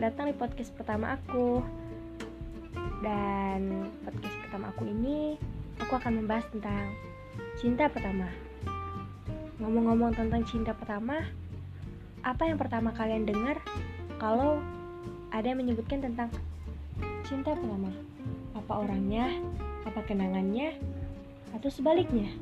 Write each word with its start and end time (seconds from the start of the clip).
datang 0.00 0.30
di 0.30 0.36
podcast 0.36 0.74
pertama 0.74 1.14
aku. 1.14 1.62
Dan 3.04 3.90
podcast 4.02 4.36
pertama 4.42 4.72
aku 4.72 4.88
ini, 4.88 5.36
aku 5.78 5.92
akan 5.94 6.24
membahas 6.24 6.46
tentang 6.50 6.90
cinta 7.60 7.86
pertama. 7.86 8.26
Ngomong-ngomong 9.62 10.16
tentang 10.16 10.42
cinta 10.48 10.74
pertama, 10.74 11.22
apa 12.24 12.42
yang 12.48 12.56
pertama 12.56 12.90
kalian 12.96 13.28
dengar 13.28 13.60
kalau 14.16 14.58
ada 15.30 15.46
yang 15.46 15.60
menyebutkan 15.60 16.00
tentang 16.00 16.32
cinta 17.26 17.52
pertama? 17.52 17.92
Apa 18.56 18.82
orangnya? 18.86 19.28
Apa 19.84 20.00
kenangannya? 20.06 20.78
Atau 21.52 21.68
sebaliknya? 21.70 22.32